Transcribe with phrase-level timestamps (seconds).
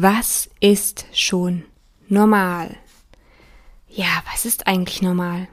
[0.00, 1.64] Was ist schon
[2.08, 2.76] normal?
[3.88, 5.48] Ja, was ist eigentlich normal?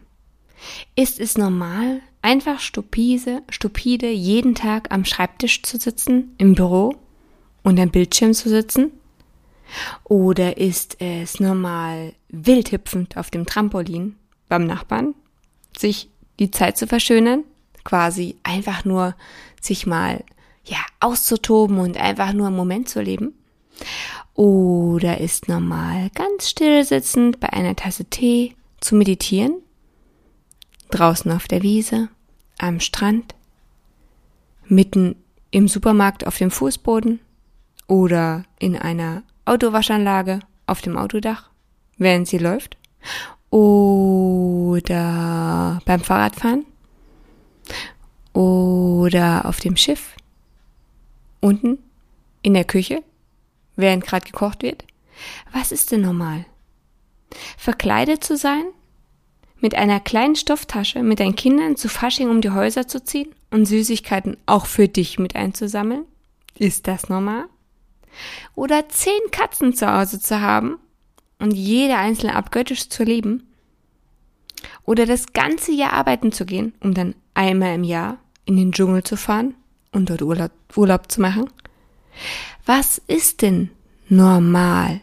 [0.96, 6.94] Ist es normal, einfach stupide, stupide jeden Tag am Schreibtisch zu sitzen, im Büro
[7.64, 8.92] und am Bildschirm zu sitzen?
[10.04, 14.16] Oder ist es normal, wild hüpfend auf dem Trampolin
[14.48, 15.16] beim Nachbarn,
[15.76, 16.08] sich
[16.38, 17.46] die Zeit zu verschönern,
[17.84, 19.16] quasi einfach nur
[19.60, 20.24] sich mal
[20.66, 23.34] ja auszutoben und einfach nur im Moment zu leben?
[24.36, 29.62] Oder ist normal ganz still sitzend bei einer Tasse Tee zu meditieren?
[30.92, 32.10] Draußen auf der Wiese,
[32.58, 33.34] am Strand,
[34.68, 35.16] mitten
[35.52, 37.22] im Supermarkt auf dem Fußboden
[37.88, 41.50] oder in einer Autowaschanlage auf dem Autodach,
[41.98, 42.76] während sie läuft?
[43.52, 45.00] Oder
[45.86, 46.66] beim Fahrradfahren?
[48.34, 50.18] Oder auf dem Schiff?
[51.40, 51.78] Unten
[52.42, 53.02] in der Küche
[53.76, 54.86] während gerade gekocht wird?
[55.52, 56.46] Was ist denn normal?
[57.58, 58.66] Verkleidet zu sein?
[59.60, 63.66] Mit einer kleinen Stofftasche mit deinen Kindern zu Fasching um die Häuser zu ziehen und
[63.66, 66.06] Süßigkeiten auch für dich mit einzusammeln?
[66.58, 67.46] Ist das normal?
[68.54, 70.78] Oder zehn Katzen zu Hause zu haben
[71.40, 73.48] und jede einzelne abgöttisch zu lieben?
[74.84, 79.04] Oder das ganze Jahr arbeiten zu gehen, um dann einmal im Jahr in den Dschungel
[79.04, 79.56] zu fahren
[79.92, 81.50] und dort Urlaub, Urlaub zu machen?
[82.66, 83.70] Was ist denn
[84.10, 85.02] normal?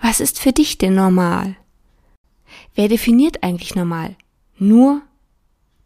[0.00, 1.56] Was ist für dich denn normal?
[2.74, 4.16] Wer definiert eigentlich normal?
[4.58, 5.02] Nur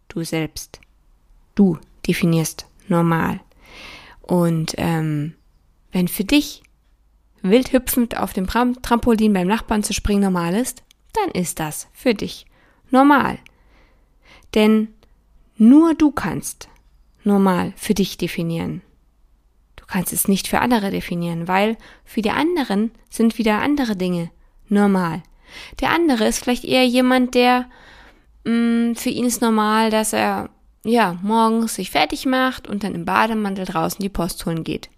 [0.09, 0.81] du selbst.
[1.55, 3.41] Du definierst normal.
[4.23, 5.35] Und ähm,
[5.93, 6.63] wenn für dich
[7.43, 10.83] wild hüpfend auf dem Trampolin beim Nachbarn zu springen normal ist,
[11.13, 12.47] dann ist das für dich
[12.91, 13.39] normal.
[14.55, 14.89] Denn
[15.57, 16.69] nur du kannst
[17.25, 18.83] normal für dich definieren
[19.91, 24.31] kannst es nicht für andere definieren, weil für die anderen sind wieder andere Dinge
[24.69, 25.23] normal.
[25.81, 27.69] Der andere ist vielleicht eher jemand, der
[28.45, 30.49] mh, mm, für ihn ist normal, dass er
[30.85, 34.89] ja morgens sich fertig macht und dann im Bademantel draußen die Post holen geht.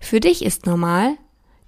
[0.00, 1.16] Für dich ist normal,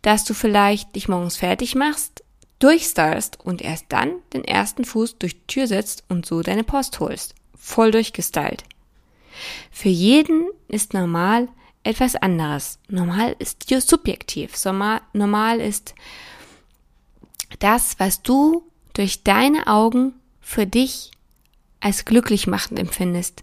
[0.03, 2.25] dass du vielleicht dich morgens fertig machst,
[2.59, 6.99] durchstylst und erst dann den ersten Fuß durch die Tür setzt und so deine Post
[6.99, 7.35] holst.
[7.57, 8.65] Voll durchgestylt.
[9.71, 11.49] Für jeden ist normal,
[11.83, 12.79] etwas anderes.
[12.89, 14.55] Normal ist subjektiv.
[14.65, 15.95] Normal ist
[17.59, 21.11] das, was du durch deine Augen für dich
[21.81, 23.43] als glücklich machend empfindest,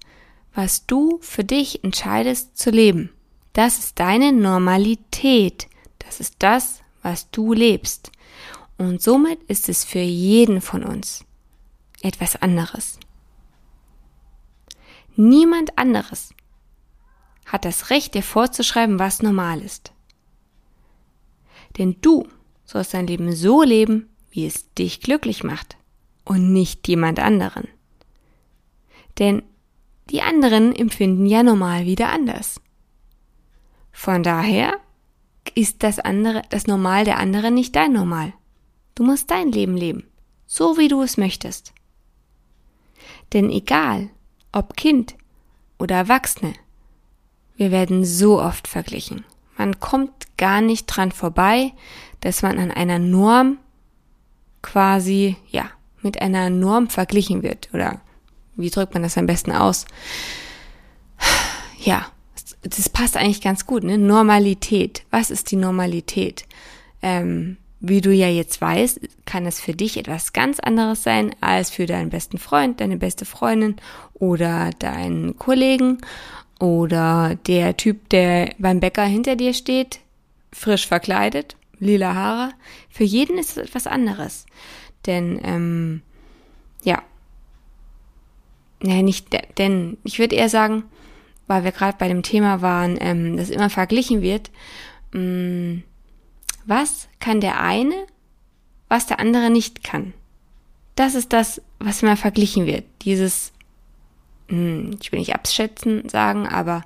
[0.53, 3.11] was du für dich entscheidest zu leben.
[3.53, 5.67] Das ist deine Normalität.
[5.99, 8.11] Das ist das, was du lebst.
[8.77, 11.25] Und somit ist es für jeden von uns
[12.01, 12.99] etwas anderes.
[15.15, 16.29] Niemand anderes
[17.47, 19.93] hat das Recht, dir vorzuschreiben, was normal ist.
[21.77, 22.27] Denn du
[22.65, 25.77] sollst dein Leben so leben, wie es dich glücklich macht
[26.25, 27.67] und nicht jemand anderen.
[29.17, 29.41] Denn
[30.09, 32.61] die anderen empfinden ja normal wieder anders.
[33.91, 34.79] Von daher
[35.55, 38.33] ist das andere, das Normal der anderen nicht dein Normal.
[38.95, 40.07] Du musst dein Leben leben,
[40.45, 41.73] so wie du es möchtest.
[43.33, 44.09] Denn egal,
[44.51, 45.15] ob Kind
[45.79, 46.53] oder Erwachsene,
[47.57, 49.25] wir werden so oft verglichen.
[49.57, 51.73] Man kommt gar nicht dran vorbei,
[52.21, 53.57] dass man an einer Norm
[54.61, 55.69] quasi, ja,
[56.01, 57.69] mit einer Norm verglichen wird.
[57.73, 58.01] Oder
[58.55, 59.85] wie drückt man das am besten aus?
[61.79, 62.07] Ja,
[62.63, 63.97] das passt eigentlich ganz gut, ne?
[63.97, 65.03] Normalität.
[65.09, 66.45] Was ist die Normalität?
[67.01, 71.69] Ähm, wie du ja jetzt weißt, kann es für dich etwas ganz anderes sein als
[71.69, 73.75] für deinen besten Freund, deine beste Freundin
[74.15, 75.99] oder deinen Kollegen
[76.59, 79.99] oder der Typ, der beim Bäcker hinter dir steht,
[80.51, 82.53] frisch verkleidet, lila Haare.
[82.89, 84.45] Für jeden ist es etwas anderes.
[85.05, 86.01] Denn, ähm,
[86.83, 87.03] ja.
[88.81, 89.27] Ja, nicht,
[89.57, 90.83] denn ich würde eher sagen,
[91.47, 94.51] weil wir gerade bei dem Thema waren, ähm, dass immer verglichen wird,
[95.13, 95.83] ähm,
[96.65, 97.95] was kann der eine,
[98.89, 100.13] was der andere nicht kann.
[100.95, 102.85] Das ist das, was immer verglichen wird.
[103.03, 103.51] Dieses
[104.47, 106.83] ich will nicht abschätzen sagen, aber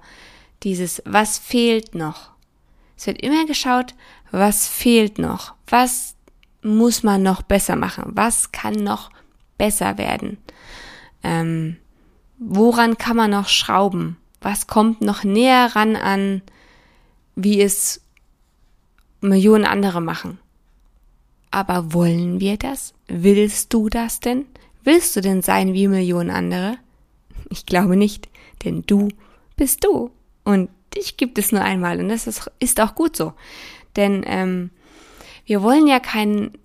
[0.63, 2.31] dieses, was fehlt noch?
[2.97, 3.95] Es wird immer geschaut,
[4.31, 5.53] was fehlt noch?
[5.67, 6.15] Was
[6.63, 8.03] muss man noch besser machen?
[8.07, 9.09] Was kann noch
[9.57, 10.37] besser werden?
[11.23, 11.77] Ähm,
[12.37, 14.17] woran kann man noch schrauben?
[14.39, 16.41] Was kommt noch näher ran an,
[17.35, 18.01] wie es
[19.21, 20.39] Millionen andere machen?
[21.51, 22.93] Aber wollen wir das?
[23.07, 24.45] Willst du das denn?
[24.83, 26.77] Willst du denn sein wie Millionen andere?
[27.51, 28.29] Ich glaube nicht,
[28.63, 29.09] denn du
[29.55, 30.09] bist du.
[30.43, 33.33] Und dich gibt es nur einmal und das ist, ist auch gut so.
[33.95, 34.71] Denn ähm,
[35.45, 36.57] wir wollen ja keinen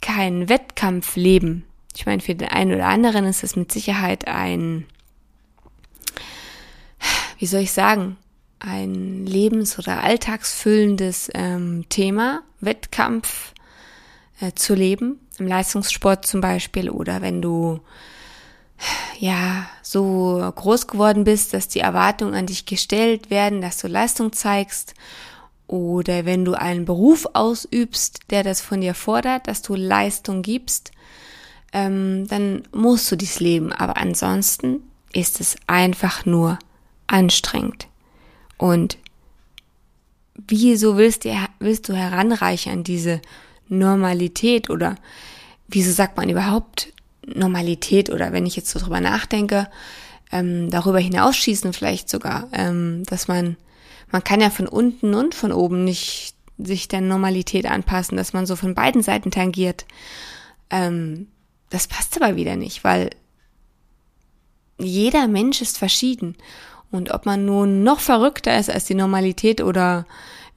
[0.00, 1.64] kein Wettkampf leben.
[1.94, 4.86] Ich meine, für den einen oder anderen ist es mit Sicherheit ein,
[7.38, 8.16] wie soll ich sagen,
[8.58, 13.52] ein lebens- oder alltagsfüllendes ähm, Thema, Wettkampf
[14.40, 17.80] äh, zu leben, im Leistungssport zum Beispiel, oder wenn du
[19.18, 24.32] ja so groß geworden bist, dass die Erwartungen an dich gestellt werden, dass du Leistung
[24.32, 24.94] zeigst
[25.66, 30.92] oder wenn du einen Beruf ausübst, der das von dir fordert, dass du Leistung gibst,
[31.72, 33.72] ähm, dann musst du dies leben.
[33.72, 34.82] Aber ansonsten
[35.14, 36.58] ist es einfach nur
[37.06, 37.88] anstrengend.
[38.58, 38.98] Und
[40.34, 43.20] wieso willst, du, willst du heranreichen an diese
[43.68, 44.96] Normalität oder
[45.68, 46.92] wieso sagt man überhaupt
[47.26, 49.68] Normalität oder wenn ich jetzt so drüber nachdenke,
[50.30, 53.56] ähm, darüber hinausschießen vielleicht sogar, ähm, dass man,
[54.10, 58.46] man kann ja von unten und von oben nicht sich der Normalität anpassen, dass man
[58.46, 59.84] so von beiden Seiten tangiert.
[60.70, 61.28] Ähm,
[61.70, 63.10] das passt aber wieder nicht, weil
[64.78, 66.36] jeder Mensch ist verschieden.
[66.90, 70.06] Und ob man nun noch verrückter ist als die Normalität oder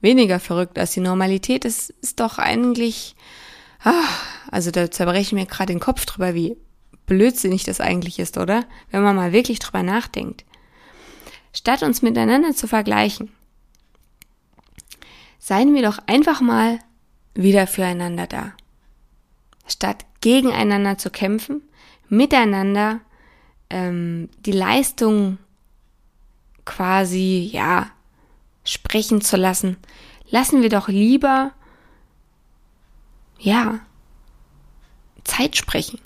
[0.00, 3.15] weniger verrückt als die Normalität, ist, ist doch eigentlich
[3.86, 4.08] Ah,
[4.50, 6.56] also da zerbreche ich mir gerade den Kopf drüber, wie
[7.06, 8.64] blödsinnig das eigentlich ist, oder?
[8.90, 10.44] Wenn man mal wirklich drüber nachdenkt.
[11.52, 13.30] Statt uns miteinander zu vergleichen,
[15.38, 16.80] seien wir doch einfach mal
[17.34, 18.54] wieder füreinander da.
[19.68, 21.62] Statt gegeneinander zu kämpfen,
[22.08, 22.98] miteinander
[23.70, 25.38] ähm, die Leistung
[26.64, 27.92] quasi, ja,
[28.64, 29.76] sprechen zu lassen,
[30.28, 31.52] lassen wir doch lieber
[33.46, 33.78] ja,
[35.22, 36.00] Zeit sprechen.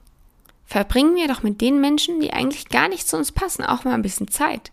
[0.66, 3.94] Verbringen wir doch mit den Menschen, die eigentlich gar nicht zu uns passen, auch mal
[3.94, 4.70] ein bisschen Zeit.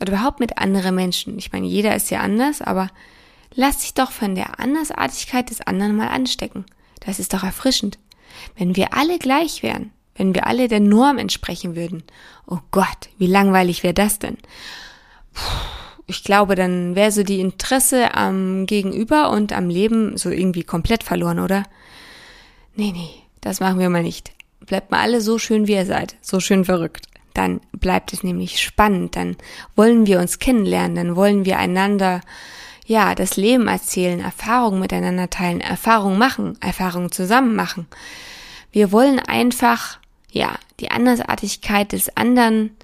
[0.00, 1.38] Oder überhaupt mit anderen Menschen.
[1.38, 2.88] Ich meine, jeder ist ja anders, aber
[3.54, 6.64] lass dich doch von der Andersartigkeit des anderen mal anstecken.
[7.00, 7.98] Das ist doch erfrischend.
[8.56, 12.02] Wenn wir alle gleich wären, wenn wir alle der Norm entsprechen würden,
[12.46, 14.38] oh Gott, wie langweilig wäre das denn?
[15.34, 20.64] Puh ich glaube, dann wäre so die Interesse am Gegenüber und am Leben so irgendwie
[20.64, 21.64] komplett verloren, oder?
[22.76, 23.10] Nee, nee,
[23.40, 24.32] das machen wir mal nicht.
[24.60, 27.06] Bleibt mal alle so schön, wie ihr seid, so schön verrückt.
[27.32, 29.36] Dann bleibt es nämlich spannend, dann
[29.74, 32.20] wollen wir uns kennenlernen, dann wollen wir einander,
[32.86, 37.86] ja, das Leben erzählen, Erfahrungen miteinander teilen, Erfahrungen machen, Erfahrungen zusammen machen.
[38.72, 39.98] Wir wollen einfach,
[40.30, 42.76] ja, die Andersartigkeit des anderen,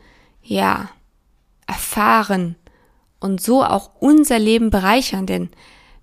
[0.42, 0.88] ja,
[1.66, 2.56] erfahren,
[3.20, 5.50] und so auch unser Leben bereichern, denn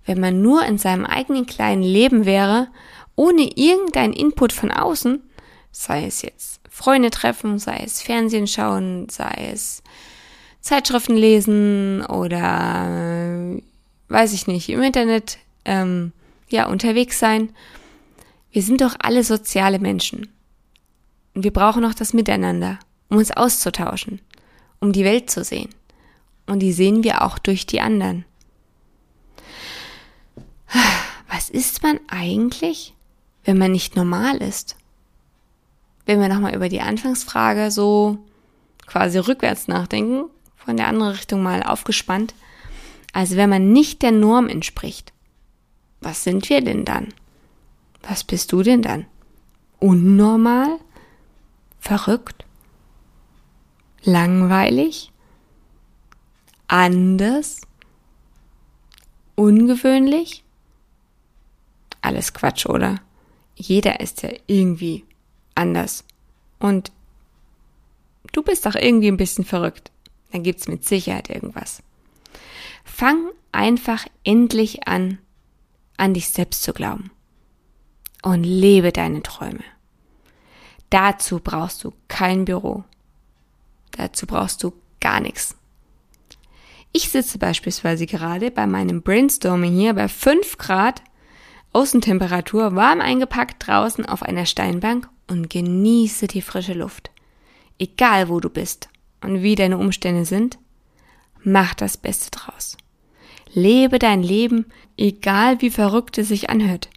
[0.06, 2.68] wenn man nur in seinem eigenen kleinen Leben wäre,
[3.16, 5.22] ohne irgendeinen Input von außen,
[5.70, 9.82] sei es jetzt Freunde treffen, sei es Fernsehen schauen, sei es
[10.60, 13.56] Zeitschriften lesen oder
[14.08, 16.12] weiß ich nicht, im Internet ähm,
[16.48, 17.50] ja unterwegs sein.
[18.50, 20.32] Wir sind doch alle soziale Menschen.
[21.34, 22.78] Und wir brauchen auch das Miteinander,
[23.08, 24.20] um uns auszutauschen,
[24.80, 25.68] um die Welt zu sehen.
[26.48, 28.24] Und die sehen wir auch durch die anderen.
[31.28, 32.94] Was ist man eigentlich,
[33.44, 34.76] wenn man nicht normal ist?
[36.06, 38.18] Wenn wir nochmal über die Anfangsfrage so
[38.86, 40.24] quasi rückwärts nachdenken,
[40.56, 42.34] von der anderen Richtung mal aufgespannt.
[43.12, 45.12] Also wenn man nicht der Norm entspricht,
[46.00, 47.08] was sind wir denn dann?
[48.02, 49.06] Was bist du denn dann?
[49.78, 50.78] Unnormal?
[51.80, 52.44] Verrückt?
[54.02, 55.12] Langweilig?
[56.68, 57.60] Anders,
[59.34, 60.44] ungewöhnlich?
[62.00, 63.00] Alles Quatsch, oder?
[63.56, 65.04] Jeder ist ja irgendwie
[65.54, 66.04] anders.
[66.58, 66.92] Und
[68.32, 69.90] du bist doch irgendwie ein bisschen verrückt.
[70.30, 71.82] Dann gibt's mit Sicherheit irgendwas.
[72.84, 75.18] Fang einfach endlich an,
[75.96, 77.10] an dich selbst zu glauben.
[78.22, 79.64] Und lebe deine Träume.
[80.90, 82.84] Dazu brauchst du kein Büro.
[83.92, 85.57] Dazu brauchst du gar nichts.
[86.92, 91.02] Ich sitze beispielsweise gerade bei meinem Brainstorming hier bei 5 Grad
[91.72, 97.10] Außentemperatur warm eingepackt draußen auf einer Steinbank und genieße die frische Luft.
[97.78, 98.88] Egal wo du bist.
[99.20, 100.58] und wie deine Umstände sind,
[101.42, 102.76] mach das Beste draus.
[103.52, 104.66] Lebe dein Leben,
[104.96, 106.88] egal wie verrückt es sich anhört.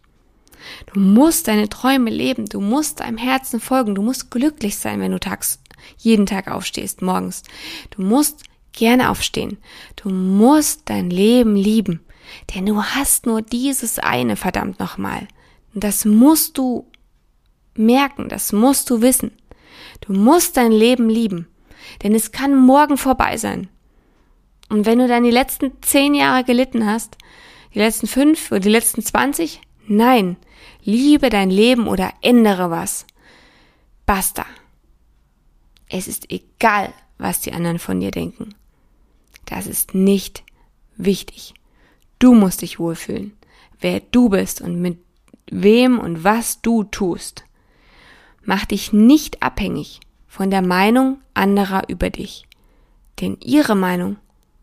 [0.93, 5.11] Du musst deine Träume leben, du musst deinem Herzen folgen, du musst glücklich sein, wenn
[5.11, 5.59] du tags,
[5.97, 7.41] jeden Tag aufstehst, morgens.
[7.89, 9.57] Du musst gerne aufstehen.
[9.95, 12.01] Du musst dein Leben lieben,
[12.53, 15.27] denn du hast nur dieses eine, verdammt nochmal.
[15.73, 16.85] Und das musst du
[17.75, 19.31] merken, das musst du wissen.
[20.01, 21.47] Du musst dein Leben lieben,
[22.03, 23.69] denn es kann morgen vorbei sein.
[24.69, 27.17] Und wenn du dann die letzten zehn Jahre gelitten hast,
[27.73, 30.37] die letzten fünf oder die letzten zwanzig, nein,
[30.83, 33.05] liebe dein Leben oder ändere was.
[34.05, 34.45] Basta.
[35.89, 38.55] Es ist egal, was die anderen von dir denken.
[39.45, 40.43] Das ist nicht
[40.97, 41.53] wichtig.
[42.19, 43.33] Du musst dich wohlfühlen,
[43.79, 44.99] wer du bist und mit
[45.49, 47.43] wem und was du tust.
[48.43, 52.47] Mach dich nicht abhängig von der Meinung anderer über dich.
[53.19, 54.17] Denn ihre Meinung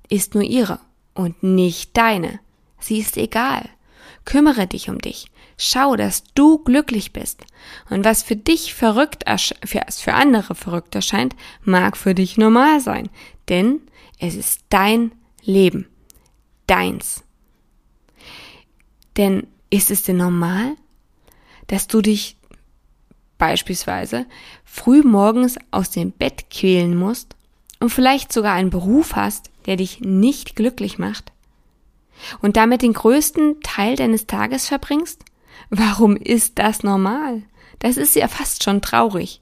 [0.09, 0.81] ist nur ihre
[1.15, 2.41] und nicht deine.
[2.81, 3.69] Sie ist egal.
[4.25, 5.31] Kümmere dich um dich.
[5.57, 7.45] Schau, dass du glücklich bist.
[7.91, 9.25] Und was für dich verrückt,
[9.65, 13.09] für, für andere verrückt erscheint, mag für dich normal sein.
[13.49, 13.81] Denn
[14.19, 15.87] es ist dein Leben.
[16.67, 17.25] Deins.
[19.17, 20.77] Denn ist es denn normal,
[21.67, 22.37] dass du dich
[23.39, 24.27] beispielsweise
[24.65, 27.37] früh morgens aus dem Bett quälen musst
[27.81, 31.33] und vielleicht sogar einen Beruf hast, der dich nicht glücklich macht
[32.41, 35.25] und damit den größten Teil deines Tages verbringst?
[35.71, 37.43] Warum ist das normal?
[37.79, 39.41] Das ist ja fast schon traurig.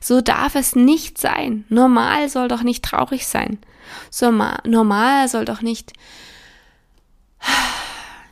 [0.00, 1.64] So darf es nicht sein.
[1.68, 3.58] Normal soll doch nicht traurig sein.
[4.10, 5.92] So normal soll doch nicht,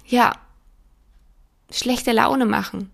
[0.07, 0.33] ja,
[1.71, 2.91] schlechte Laune machen.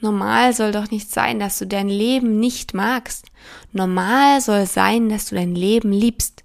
[0.00, 3.26] Normal soll doch nicht sein, dass du dein Leben nicht magst.
[3.72, 6.44] Normal soll sein, dass du dein Leben liebst.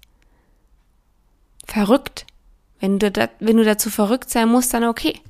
[1.64, 2.26] Verrückt.
[2.80, 5.20] Wenn du, da, wenn du dazu verrückt sein musst, dann okay.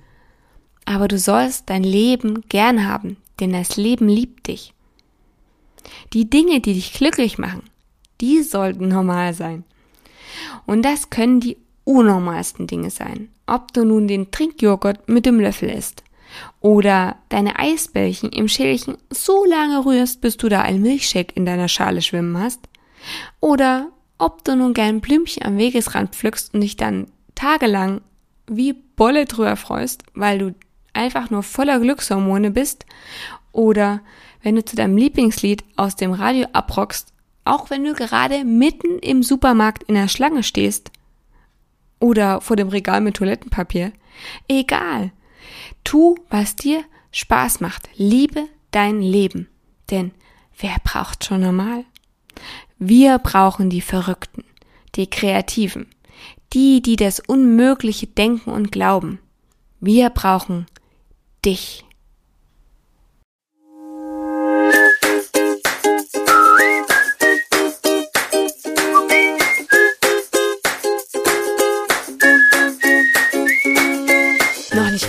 [0.87, 4.73] Aber du sollst dein Leben gern haben, denn das Leben liebt dich.
[6.13, 7.63] Die Dinge, die dich glücklich machen,
[8.21, 9.65] die sollten normal sein.
[10.67, 13.29] Und das können die unnormalsten Dinge sein.
[13.47, 16.03] Ob du nun den Trinkjoghurt mit dem Löffel isst
[16.61, 21.69] oder deine Eisbällchen im Schälchen so lange rührst, bis du da ein Milchshake in deiner
[21.69, 22.61] Schale schwimmen hast.
[23.41, 28.01] Oder ob du nun gern Blümchen am Wegesrand pflückst und dich dann tagelang
[28.47, 30.55] wie Bolle drüber freust, weil du
[30.93, 32.87] einfach nur voller Glückshormone bist.
[33.53, 34.01] Oder
[34.43, 37.14] wenn du zu deinem Lieblingslied aus dem Radio abrockst,
[37.45, 40.91] auch wenn du gerade mitten im Supermarkt in der Schlange stehst.
[42.01, 43.93] Oder vor dem Regal mit Toilettenpapier.
[44.49, 45.13] Egal.
[45.85, 47.89] Tu, was dir Spaß macht.
[47.97, 49.49] Liebe dein Leben.
[49.91, 50.13] Denn
[50.59, 51.85] wer braucht schon normal?
[52.79, 54.45] Wir brauchen die Verrückten,
[54.97, 55.87] die Kreativen,
[56.53, 59.21] die, die das Unmögliche denken und glauben.
[59.81, 60.67] Wir brauchen
[61.45, 61.85] dich.